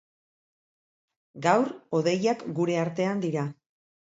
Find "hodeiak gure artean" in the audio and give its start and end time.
1.99-3.25